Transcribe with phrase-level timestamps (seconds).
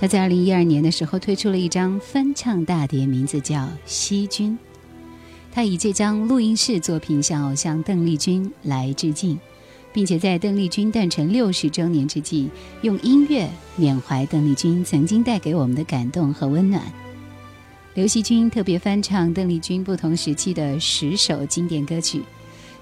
[0.00, 4.52] 他在二零一二年的时候推出了一张翻唱大碟，名字叫《惜君》。
[5.50, 9.36] 他以这张录音室作品向偶像邓丽君来致敬，
[9.92, 12.48] 并且在邓丽君诞辰六十周年之际，
[12.82, 16.80] 用音乐缅怀邓丽君曾经带给我们的感动和温暖。
[17.94, 22.22] 刘惜君特别翻唱邓丽君不同时期的十首经典歌曲，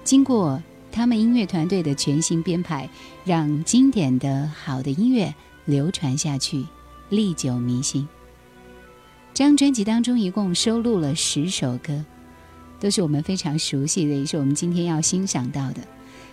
[0.03, 2.87] 经过他们音乐团队的全新编排，
[3.25, 5.33] 让经典的好的音乐
[5.65, 6.63] 流传下去，
[7.09, 8.07] 历久弥新。
[9.33, 12.03] 这张专辑当中一共收录了十首歌，
[12.79, 15.81] 都是我们非常熟悉的，也是我们今天要欣赏到的。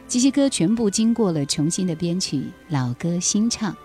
[0.08, 3.76] 这些歌全部经过了重新的编曲，老歌新唱。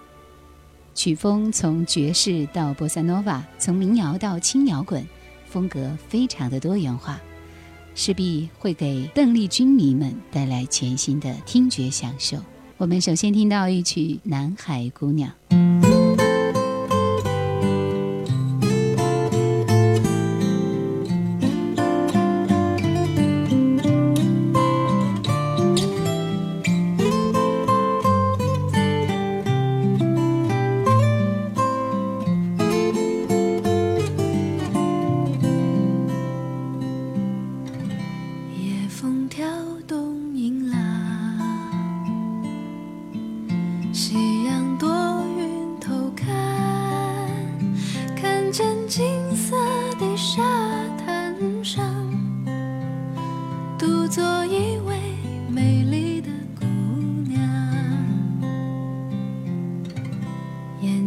[0.96, 5.06] 曲风从爵士到波萨诺瓦，从民谣到轻摇滚，
[5.46, 7.20] 风格非常的多元化，
[7.96, 12.38] 势必会给邓丽君迷们带来全新的听觉享受。
[12.78, 15.32] 我们首先听到一曲《南海姑娘》。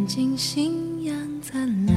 [0.03, 1.95] 眼睛星样灿烂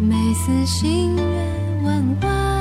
[0.00, 1.22] 眉似星月
[1.82, 2.57] 弯弯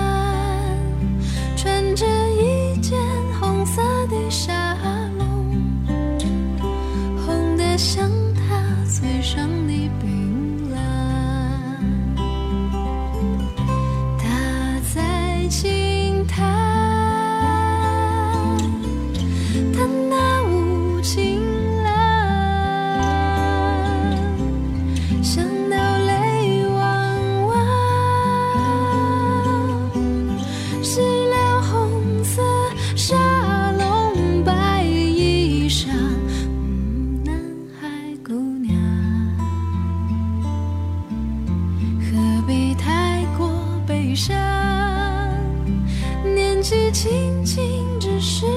[46.58, 48.48] 天气轻轻只是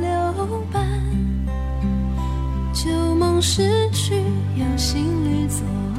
[0.00, 0.86] 留伴，
[2.72, 4.14] 旧梦失去，
[4.54, 5.89] 有新侣作伴。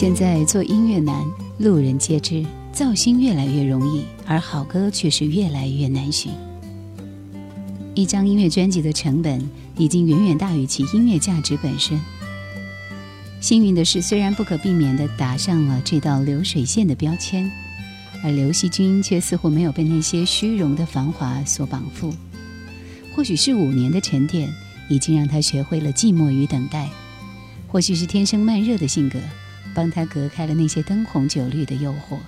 [0.00, 1.14] 现在做音乐难，
[1.58, 2.42] 路人皆知，
[2.72, 6.32] 造星越来越容易，而好歌却是越来越难寻。
[7.94, 12.00] 一张音乐专辑的成本已经远远大于其音乐价值本身。
[13.42, 17.52] 幸运的是，虽然不可避免地打上了这道流水线的标签，
[18.24, 22.10] 而刘惜君却似乎没有被那些虚荣的繁华所绑缚。
[23.14, 24.50] 或许是五年的沉淀，
[24.88, 26.88] 已经让他学会了寂寞与等待；
[27.68, 29.18] 或许是天生慢热的性格。
[29.74, 32.18] 帮他隔开了那些灯红酒绿的诱惑，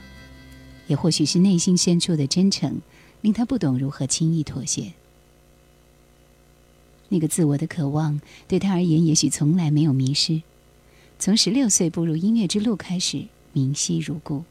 [0.87, 2.81] 也或许是内心深处的真诚，
[3.21, 4.93] 令他不懂如何轻易妥协。
[7.09, 10.43] 那个自我的渴望，对他而言也许从来没有迷失。
[11.19, 14.45] 从十六岁步入音乐之路开始，明晰如故。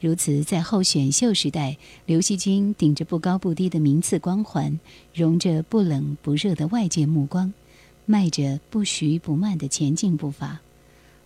[0.00, 1.76] 如此，在后选秀时代，
[2.06, 4.78] 刘惜君顶着不高不低的名次光环，
[5.14, 7.52] 容着不冷不热的外界目光，
[8.04, 10.60] 迈着不徐不慢的前进步伐。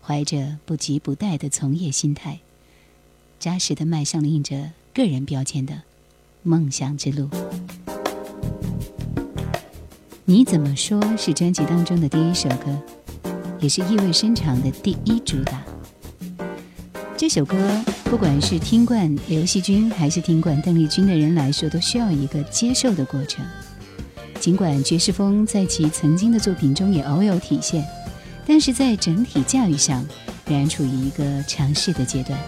[0.04, 2.40] 怀着不急不怠的从业心态，
[3.38, 5.82] 扎实的迈上了印着个人标签的
[6.42, 7.28] 梦想之路。
[10.24, 12.76] 你怎么说是专辑当中的第一首歌，
[13.60, 15.62] 也是意味深长的第一主打。
[17.16, 17.56] 这首歌，
[18.06, 23.44] 不管是听惯刘惜君还是听惯邓丽君的人来说，都需要一个接受的过程。
[24.40, 27.86] 尽管爵士风在其曾经的作品中也偶有体现。
[28.46, 30.06] 但是在整体驾驭上，
[30.46, 32.38] 仍然处于一个尝试的阶段。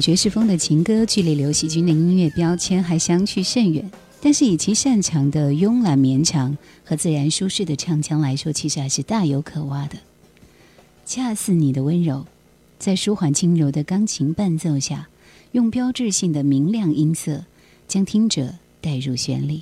[0.00, 9.98] 爵士风的情歌距离刘惜君的音乐标签还相去甚远，但是以其擅长的慵懒绵长和自然舒适的唱腔来说，其实还是大有可挖的。
[11.04, 12.26] 恰似你的温柔，
[12.78, 15.08] 在舒缓轻柔的钢琴伴奏下，
[15.52, 17.44] 用标志性的明亮音色
[17.86, 19.60] 将听者带入旋律，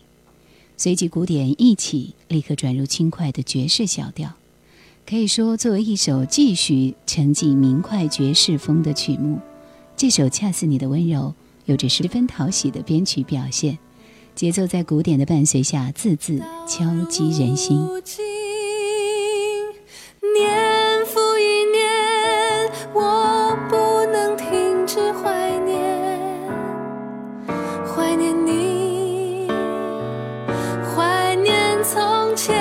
[0.76, 4.34] 随即鼓点一起，立刻转入轻快的爵士小调。
[5.04, 9.40] 可以说，作为一首继续沉寂明快爵士风的曲目。
[9.98, 11.18] 这首《恰似你的温柔》
[11.64, 13.76] 有着十分讨喜的编曲表现，
[14.36, 17.84] 节奏在古典的伴随下，字字敲击人心。
[20.32, 26.08] 年复一年，我不能停止怀念，
[27.84, 29.48] 怀念你，
[30.94, 32.54] 怀念从前。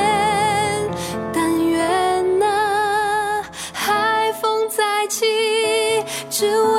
[1.32, 5.24] 但愿那海风再起，
[6.32, 6.77] 只我。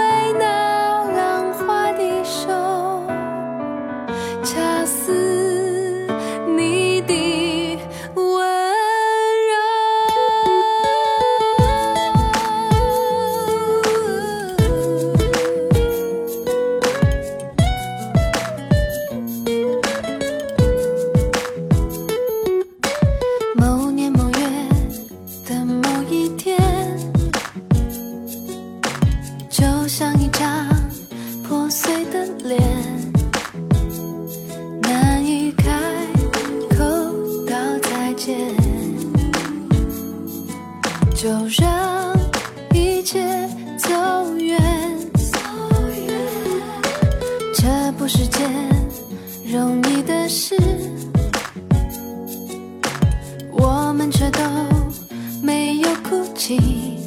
[56.48, 56.97] 它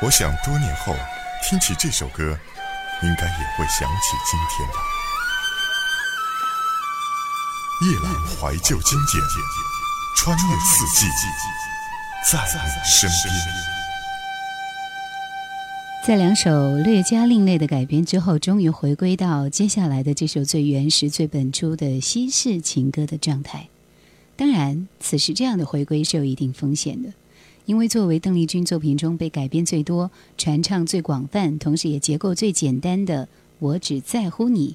[0.00, 0.94] 我想多年后
[1.42, 2.38] 听起这首歌，
[3.02, 4.76] 应该也会想起今天吧。
[7.82, 9.20] 夜阑怀旧经典，
[10.16, 11.08] 穿越四季，
[12.30, 13.34] 在你身边。
[16.06, 23.66] 在两首略加另类的改编之后，终于回归到接下来的这首最原始、最本初的西式情歌的状态。
[24.36, 27.10] 当然，此时这样的回归是有一定风险的，
[27.68, 33.26] 因为作为邓丽君作品中被改编最多、传唱最广泛，同时也结构最简单的
[33.58, 34.70] 《我只在乎你》，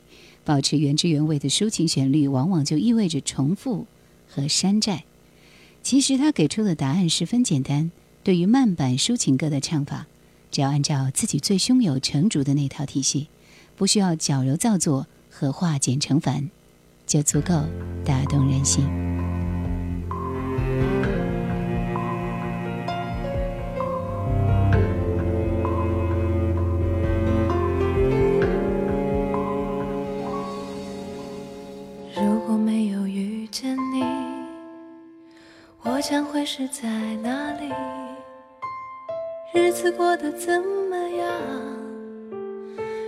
[0.46, 3.88] 保持原汁原味的抒情旋律，往往就意味着重复
[4.30, 5.06] 和山寨。
[5.82, 7.90] 其实他给出的答案十分简单：
[8.24, 10.06] 对于慢板抒情歌的唱法。
[10.52, 13.28] 只要按照自己最胸有成竹的那套体系，
[13.76, 16.48] 不需要矫揉造作和化简成繁，
[17.08, 17.64] 就足够
[18.06, 19.13] 打动人心。
[36.56, 36.88] 是在
[37.24, 37.68] 哪里？
[39.56, 41.28] 日子过得怎么样？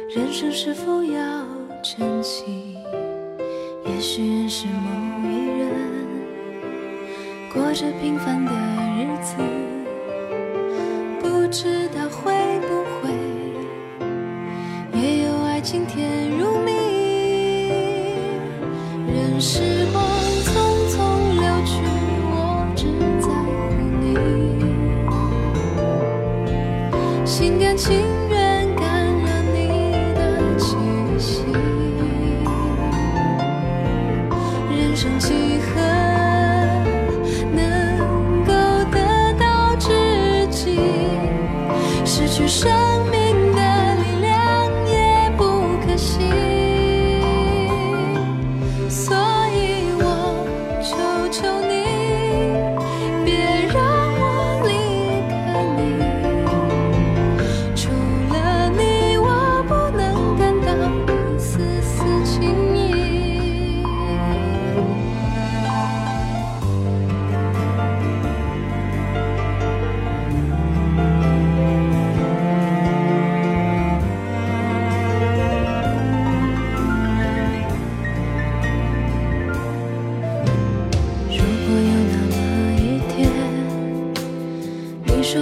[0.09, 1.45] 人生是否要
[1.83, 2.75] 珍惜？
[3.85, 5.69] 也许认识某一人，
[7.53, 8.51] 过着平凡的
[8.97, 9.35] 日子，
[11.21, 12.04] 不知道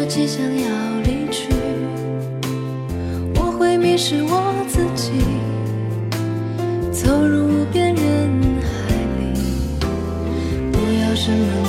[0.05, 1.47] 即将要离去，
[3.35, 5.11] 我会迷失我自己，
[6.91, 8.29] 走入无边人
[8.61, 9.23] 海里。
[10.71, 11.62] 不要什么。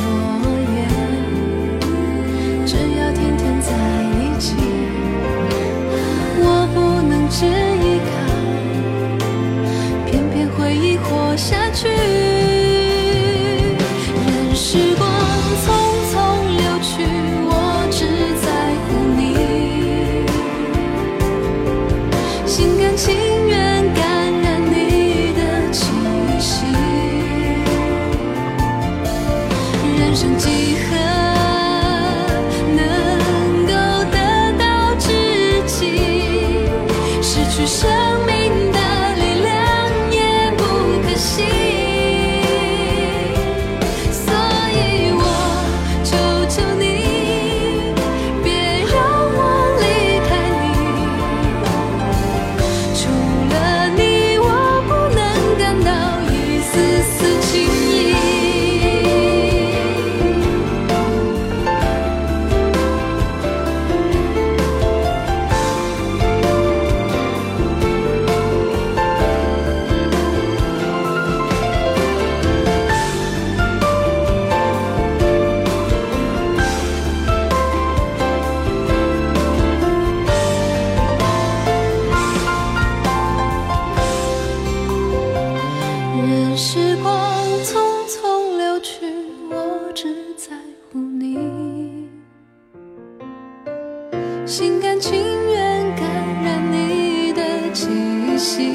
[97.74, 98.72] 气息。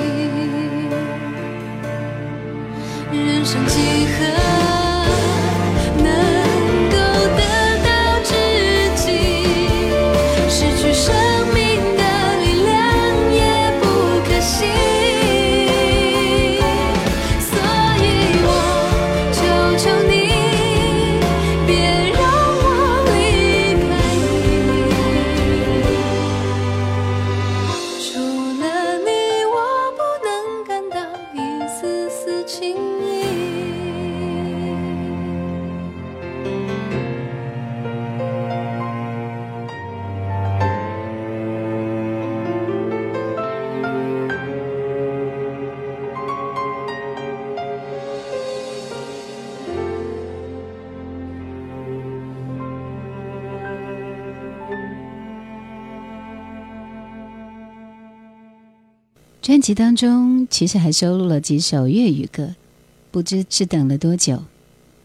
[3.12, 4.59] 人生几何
[59.50, 62.54] 专辑当中其实还收录了几首粤语歌，
[63.10, 64.44] 不知是等了多久。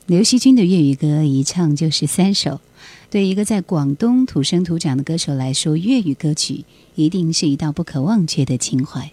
[0.05, 2.61] 刘惜君的粤语歌一唱就是三首，
[3.09, 9.13] 对一个在广东土生土长的歌手来说，粤语歌曲一定是一道不可忘却的情怀，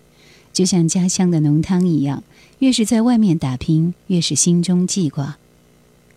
[0.52, 2.26] 就像家乡的浓汤一样，
[2.60, 5.38] 越是在外面打拼，越是心中记挂。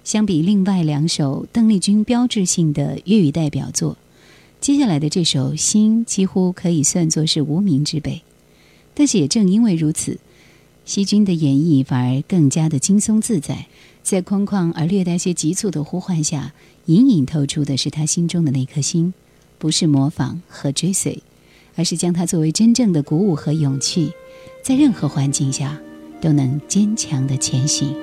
[0.03, 3.97] 相比另外两首邓丽君标志性的粤语代表作，
[4.61, 8.21] 接下来的这首《心》几乎可以算作是无名之辈。
[8.95, 10.19] 但是也正因为如此，
[10.85, 13.67] 希君的演绎反而更加的轻松自在。
[14.03, 16.53] 在空旷而略带些急促的呼唤下，
[16.87, 19.15] 隐隐透出的是他心中的那颗心，
[19.59, 21.23] 不是模仿和追随，
[21.75, 24.13] 而是将它作为真正的鼓舞和勇气，
[24.63, 25.81] 在任何环境下
[26.21, 27.97] 都能坚强的前行。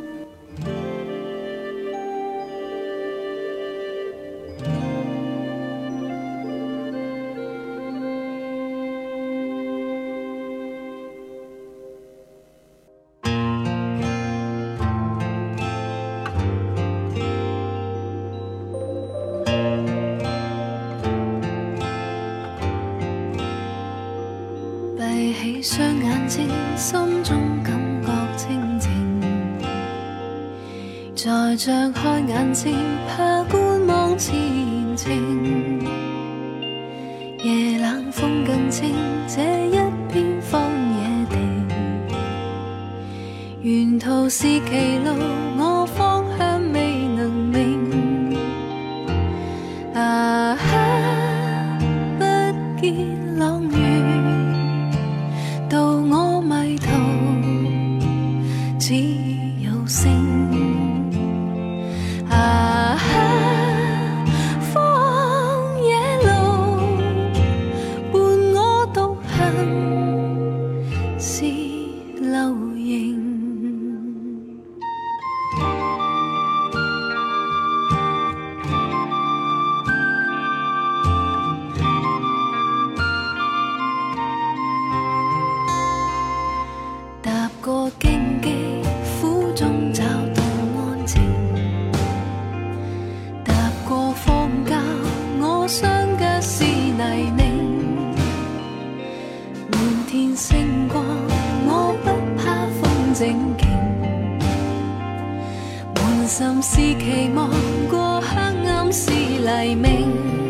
[109.61, 110.40] 黎明。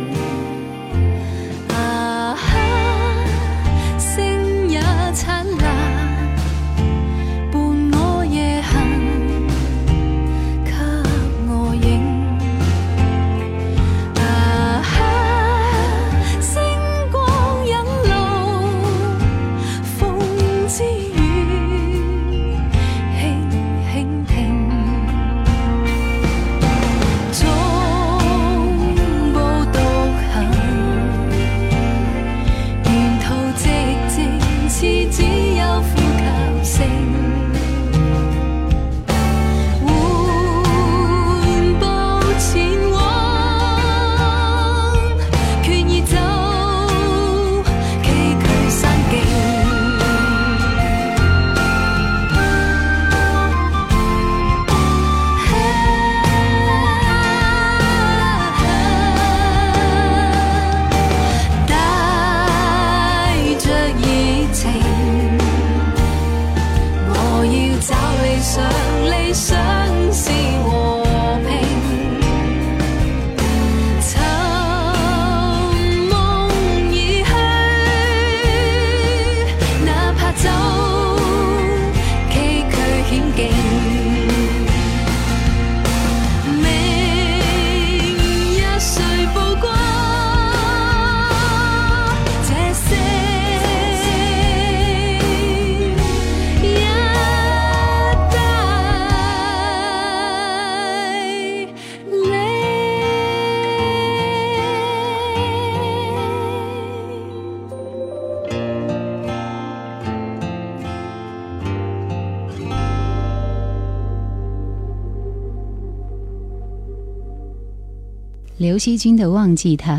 [118.61, 119.95] 刘惜君的《忘记他》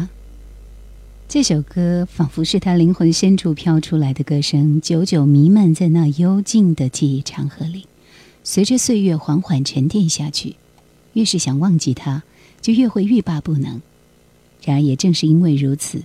[1.29, 7.89] 这首歌，仿佛是他灵魂深处飘出来的歌声，久久弥漫在那幽静的记忆长河里。
[8.45, 10.55] 随着岁月缓缓沉淀下去，
[11.15, 12.23] 越是想忘记他，
[12.61, 13.83] 就越会欲罢不能。
[14.65, 16.05] 然而，也正是因为如此，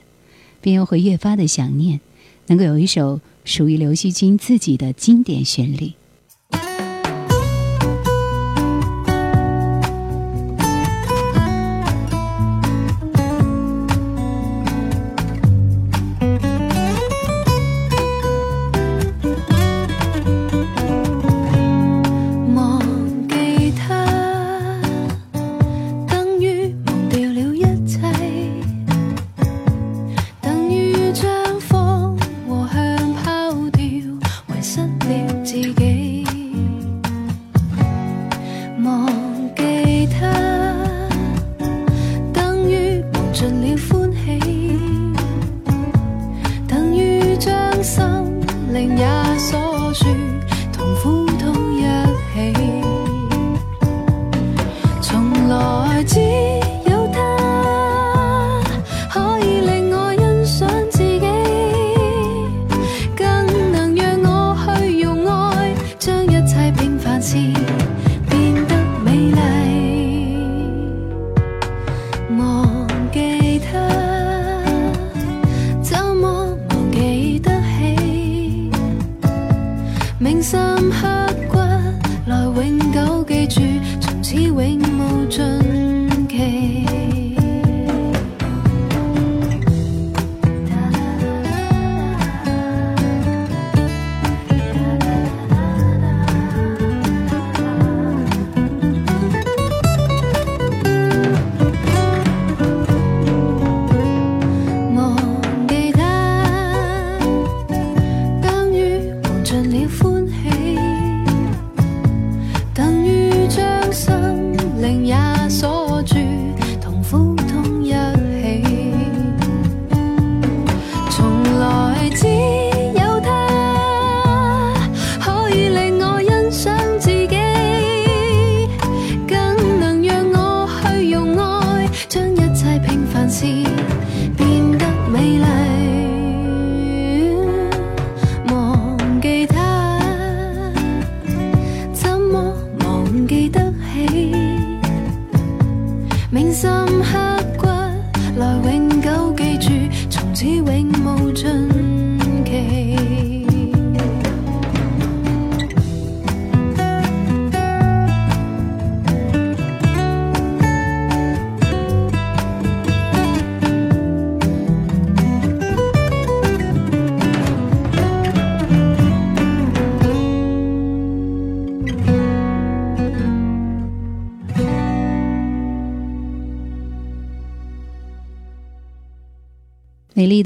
[0.60, 2.02] 便又会越发的想念，
[2.48, 5.92] 能够有一首属于刘惜君自己的经典旋律。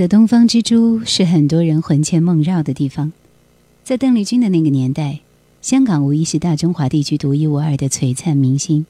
[0.02, 3.14] 的东方之珠是很多人魂牵梦绕的地方。
[3.84, 5.20] 在邓丽君的那个年代，
[5.62, 8.88] 香港无疑是大中华地区独一无二的璀璨明星。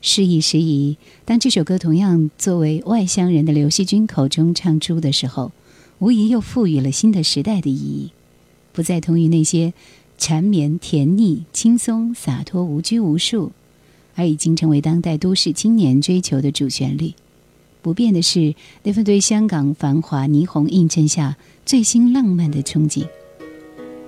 [0.00, 5.52] 时移时移，当这首歌同样作为外乡人的刘惜君口中唱出的时候，
[5.98, 8.12] 无疑又赋予了新的时代的意义，
[8.72, 9.74] 不再同于那些
[10.16, 13.52] 缠绵甜腻、轻松洒脱、无拘无束，
[14.14, 17.12] 而已经成为当代都市青年追求的主旋律。
[17.84, 23.06] 不变的是那份对香港繁华霓虹映衬下最新浪漫的憧憬，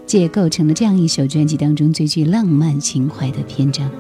[0.07, 3.91] 这也构成了这样一首专辑当中最具浪漫情怀的篇章。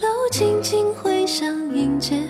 [0.00, 2.28] 楼轻轻回响，迎接。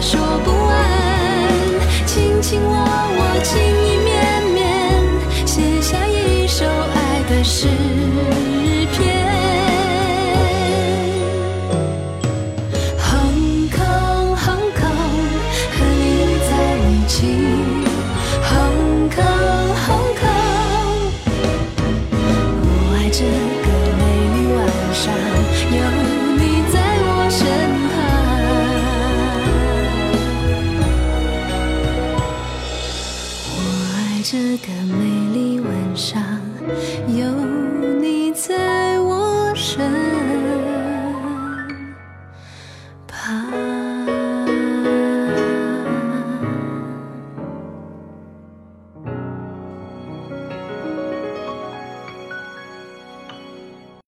[0.00, 0.76] 说不完，
[2.06, 2.76] 卿卿我
[3.18, 3.85] 我，